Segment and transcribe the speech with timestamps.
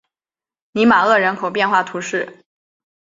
[0.73, 2.39] 马尼厄人口变化图示